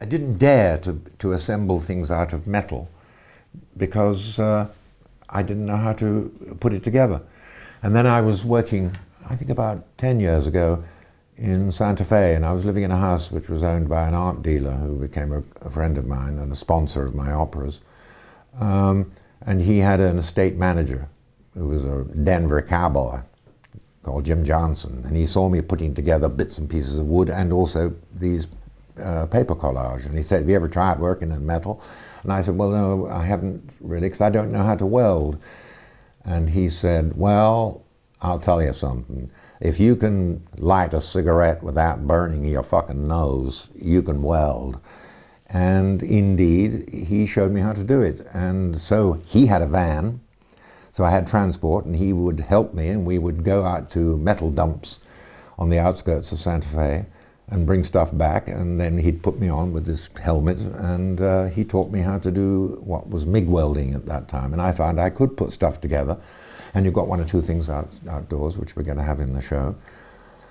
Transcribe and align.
I 0.00 0.06
didn't 0.06 0.38
dare 0.38 0.78
to, 0.78 1.00
to 1.18 1.32
assemble 1.32 1.78
things 1.78 2.10
out 2.10 2.32
of 2.32 2.46
metal 2.46 2.88
because 3.76 4.38
uh, 4.38 4.68
I 5.28 5.42
didn't 5.42 5.66
know 5.66 5.76
how 5.76 5.92
to 5.94 6.56
put 6.58 6.72
it 6.72 6.82
together. 6.82 7.20
And 7.82 7.94
then 7.94 8.06
I 8.06 8.20
was 8.20 8.44
working, 8.44 8.96
I 9.28 9.36
think 9.36 9.50
about 9.50 9.86
10 9.98 10.20
years 10.20 10.46
ago, 10.46 10.82
in 11.36 11.72
Santa 11.72 12.04
Fe, 12.04 12.34
and 12.34 12.44
I 12.44 12.52
was 12.52 12.66
living 12.66 12.82
in 12.82 12.90
a 12.90 12.98
house 12.98 13.30
which 13.30 13.48
was 13.48 13.62
owned 13.62 13.88
by 13.88 14.06
an 14.06 14.12
art 14.12 14.42
dealer 14.42 14.72
who 14.72 14.96
became 14.96 15.32
a, 15.32 15.42
a 15.62 15.70
friend 15.70 15.96
of 15.96 16.06
mine 16.06 16.38
and 16.38 16.52
a 16.52 16.56
sponsor 16.56 17.04
of 17.04 17.14
my 17.14 17.32
operas. 17.32 17.80
Um, 18.58 19.10
and 19.46 19.62
he 19.62 19.78
had 19.78 20.00
an 20.00 20.18
estate 20.18 20.56
manager 20.56 21.08
who 21.54 21.68
was 21.68 21.86
a 21.86 22.04
Denver 22.04 22.60
cowboy 22.60 23.20
called 24.02 24.26
Jim 24.26 24.44
Johnson, 24.44 25.02
and 25.06 25.16
he 25.16 25.24
saw 25.24 25.48
me 25.48 25.62
putting 25.62 25.94
together 25.94 26.28
bits 26.28 26.58
and 26.58 26.68
pieces 26.68 26.98
of 26.98 27.06
wood 27.06 27.30
and 27.30 27.52
also 27.52 27.94
these 28.14 28.46
uh, 29.00 29.26
paper 29.26 29.54
collage. 29.54 30.06
And 30.06 30.16
he 30.16 30.22
said, 30.22 30.40
"Have 30.40 30.50
you 30.50 30.56
ever 30.56 30.68
tried 30.68 30.98
working 30.98 31.30
in 31.32 31.46
metal?" 31.46 31.82
And 32.22 32.32
I 32.32 32.42
said, 32.42 32.56
"Well, 32.56 32.70
no, 32.70 33.06
I 33.06 33.24
haven't 33.24 33.70
really, 33.80 34.08
because 34.08 34.20
I 34.20 34.30
don't 34.30 34.52
know 34.52 34.62
how 34.62 34.76
to 34.76 34.86
weld." 34.86 35.38
And 36.24 36.50
he 36.50 36.68
said, 36.68 37.16
"Well, 37.16 37.84
I'll 38.22 38.38
tell 38.38 38.62
you 38.62 38.72
something. 38.72 39.30
If 39.60 39.80
you 39.80 39.96
can 39.96 40.46
light 40.56 40.94
a 40.94 41.00
cigarette 41.00 41.62
without 41.62 42.06
burning 42.06 42.44
your 42.44 42.62
fucking 42.62 43.06
nose, 43.06 43.68
you 43.74 44.02
can 44.02 44.22
weld." 44.22 44.80
And 45.52 46.02
indeed, 46.02 46.88
he 46.92 47.26
showed 47.26 47.50
me 47.50 47.60
how 47.60 47.72
to 47.72 47.82
do 47.82 48.02
it. 48.02 48.20
And 48.32 48.80
so 48.80 49.20
he 49.26 49.46
had 49.46 49.62
a 49.62 49.66
van 49.66 50.20
so 50.92 51.04
I 51.04 51.10
had 51.10 51.26
transport, 51.26 51.84
and 51.84 51.96
he 51.96 52.12
would 52.12 52.40
help 52.40 52.74
me, 52.74 52.88
and 52.88 53.06
we 53.06 53.18
would 53.18 53.44
go 53.44 53.64
out 53.64 53.90
to 53.92 54.18
metal 54.18 54.50
dumps 54.50 54.98
on 55.58 55.68
the 55.68 55.78
outskirts 55.78 56.32
of 56.32 56.40
Santa 56.40 56.68
Fe 56.68 57.06
and 57.50 57.66
bring 57.66 57.84
stuff 57.84 58.16
back. 58.16 58.48
And 58.48 58.78
then 58.78 58.98
he'd 58.98 59.22
put 59.22 59.38
me 59.38 59.48
on 59.48 59.72
with 59.72 59.84
this 59.86 60.08
helmet, 60.22 60.58
and 60.58 61.20
uh, 61.20 61.46
he 61.46 61.64
taught 61.64 61.90
me 61.90 62.00
how 62.00 62.18
to 62.18 62.30
do 62.30 62.80
what 62.84 63.08
was 63.08 63.26
MIG 63.26 63.46
welding 63.46 63.94
at 63.94 64.06
that 64.06 64.28
time. 64.28 64.52
And 64.52 64.62
I 64.62 64.72
found 64.72 65.00
I 65.00 65.10
could 65.10 65.36
put 65.36 65.52
stuff 65.52 65.80
together. 65.80 66.16
And 66.72 66.84
you've 66.84 66.94
got 66.94 67.08
one 67.08 67.20
or 67.20 67.24
two 67.24 67.42
things 67.42 67.68
out, 67.68 67.88
outdoors, 68.08 68.56
which 68.56 68.76
we're 68.76 68.84
going 68.84 68.98
to 68.98 69.02
have 69.02 69.18
in 69.18 69.34
the 69.34 69.40
show. 69.40 69.74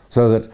So 0.09 0.30
that 0.30 0.52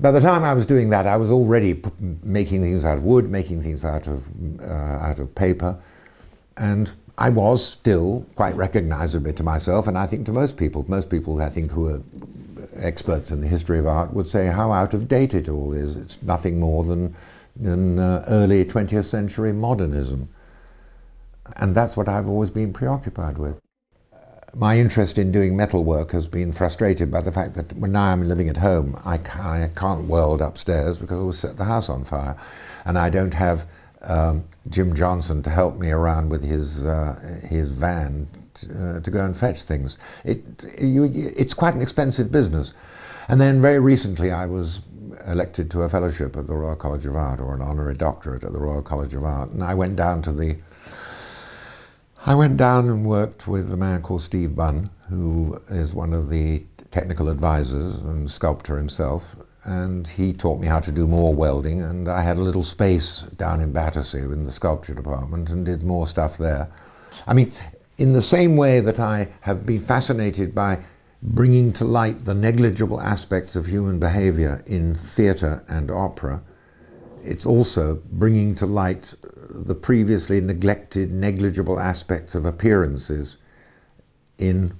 by 0.00 0.10
the 0.10 0.20
time 0.20 0.42
I 0.42 0.54
was 0.54 0.66
doing 0.66 0.90
that, 0.90 1.06
I 1.06 1.16
was 1.16 1.30
already 1.30 1.74
p- 1.74 1.90
making 2.24 2.62
things 2.62 2.84
out 2.84 2.98
of 2.98 3.04
wood, 3.04 3.28
making 3.28 3.62
things 3.62 3.84
out 3.84 4.08
of, 4.08 4.28
uh, 4.60 4.64
out 4.64 5.20
of 5.20 5.32
paper. 5.36 5.78
And 6.56 6.92
I 7.16 7.30
was 7.30 7.64
still 7.64 8.26
quite 8.34 8.56
recognizable 8.56 9.32
to 9.32 9.42
myself, 9.44 9.86
and 9.86 9.96
I 9.96 10.06
think 10.06 10.26
to 10.26 10.32
most 10.32 10.56
people. 10.56 10.84
Most 10.88 11.10
people, 11.10 11.40
I 11.40 11.48
think, 11.48 11.70
who 11.70 11.88
are 11.88 12.02
experts 12.76 13.30
in 13.30 13.40
the 13.40 13.48
history 13.48 13.78
of 13.78 13.86
art 13.86 14.12
would 14.12 14.26
say 14.26 14.46
how 14.46 14.72
out 14.72 14.94
of 14.94 15.08
date 15.08 15.34
it 15.34 15.48
all 15.48 15.72
is. 15.72 15.96
It's 15.96 16.22
nothing 16.22 16.60
more 16.60 16.84
than, 16.84 17.14
than 17.56 17.98
uh, 17.98 18.24
early 18.28 18.64
20th 18.64 19.04
century 19.04 19.52
modernism. 19.52 20.28
And 21.56 21.74
that's 21.74 21.96
what 21.96 22.08
I've 22.08 22.28
always 22.28 22.50
been 22.50 22.72
preoccupied 22.72 23.38
with. 23.38 23.60
My 24.56 24.78
interest 24.78 25.18
in 25.18 25.32
doing 25.32 25.56
metal 25.56 25.82
work 25.82 26.12
has 26.12 26.28
been 26.28 26.52
frustrated 26.52 27.10
by 27.10 27.20
the 27.20 27.32
fact 27.32 27.54
that 27.54 27.72
when 27.76 27.92
now 27.92 28.12
I'm 28.12 28.28
living 28.28 28.48
at 28.48 28.58
home, 28.58 28.96
I, 29.04 29.14
I 29.14 29.68
can't 29.74 30.06
weld 30.06 30.40
upstairs 30.40 30.96
because 30.96 31.18
it 31.18 31.22
will 31.22 31.32
set 31.32 31.56
the 31.56 31.64
house 31.64 31.88
on 31.88 32.04
fire. 32.04 32.36
And 32.84 32.96
I 32.96 33.10
don't 33.10 33.34
have 33.34 33.66
um, 34.02 34.44
Jim 34.68 34.94
Johnson 34.94 35.42
to 35.42 35.50
help 35.50 35.76
me 35.76 35.90
around 35.90 36.28
with 36.28 36.44
his 36.44 36.86
uh, 36.86 37.40
his 37.48 37.72
van 37.72 38.28
uh, 38.62 39.00
to, 39.00 39.10
go 39.10 39.24
and 39.24 39.36
fetch 39.36 39.62
things. 39.62 39.98
It, 40.24 40.42
you, 40.80 41.10
it's 41.14 41.54
quite 41.54 41.74
an 41.74 41.82
expensive 41.82 42.30
business. 42.30 42.74
And 43.28 43.40
then 43.40 43.60
very 43.60 43.80
recently, 43.80 44.30
I 44.30 44.46
was 44.46 44.82
elected 45.26 45.70
to 45.72 45.82
a 45.82 45.88
fellowship 45.88 46.36
at 46.36 46.46
the 46.46 46.54
Royal 46.54 46.76
College 46.76 47.06
of 47.06 47.16
Art 47.16 47.40
or 47.40 47.54
an 47.54 47.62
honorary 47.62 47.94
doctorate 47.94 48.44
at 48.44 48.52
the 48.52 48.58
Royal 48.58 48.82
College 48.82 49.14
of 49.14 49.24
Art, 49.24 49.50
and 49.50 49.62
I 49.62 49.74
went 49.74 49.96
down 49.96 50.22
to 50.22 50.32
the 50.32 50.56
I 52.26 52.34
went 52.34 52.56
down 52.56 52.88
and 52.88 53.04
worked 53.04 53.46
with 53.46 53.70
a 53.70 53.76
man 53.76 54.00
called 54.00 54.22
Steve 54.22 54.56
Bunn, 54.56 54.88
who 55.10 55.60
is 55.68 55.94
one 55.94 56.14
of 56.14 56.30
the 56.30 56.64
technical 56.90 57.28
advisors 57.28 57.96
and 57.96 58.30
sculptor 58.30 58.78
himself, 58.78 59.36
and 59.64 60.08
he 60.08 60.32
taught 60.32 60.58
me 60.58 60.66
how 60.66 60.80
to 60.80 60.90
do 60.90 61.06
more 61.06 61.34
welding 61.34 61.82
and 61.82 62.08
I 62.08 62.22
had 62.22 62.38
a 62.38 62.42
little 62.42 62.62
space 62.62 63.22
down 63.36 63.60
in 63.60 63.72
Battersea 63.72 64.20
in 64.20 64.44
the 64.44 64.50
sculpture 64.50 64.94
department 64.94 65.50
and 65.50 65.66
did 65.66 65.82
more 65.82 66.06
stuff 66.06 66.38
there. 66.38 66.70
I 67.26 67.34
mean, 67.34 67.52
in 67.96 68.12
the 68.12 68.22
same 68.22 68.56
way 68.56 68.80
that 68.80 68.98
I 68.98 69.28
have 69.42 69.64
been 69.64 69.78
fascinated 69.78 70.54
by 70.54 70.80
bringing 71.22 71.72
to 71.72 71.84
light 71.84 72.24
the 72.24 72.34
negligible 72.34 73.00
aspects 73.00 73.56
of 73.56 73.66
human 73.66 73.98
behavior 73.98 74.62
in 74.66 74.94
theatre 74.94 75.64
and 75.68 75.90
opera, 75.90 76.42
it's 77.22 77.46
also 77.46 78.02
bringing 78.12 78.54
to 78.56 78.66
light 78.66 79.14
the 79.48 79.74
previously 79.74 80.40
neglected, 80.40 81.12
negligible 81.12 81.80
aspects 81.80 82.34
of 82.34 82.44
appearances 82.44 83.38
in, 84.38 84.76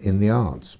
in 0.00 0.20
the 0.20 0.28
arts. 0.28 0.76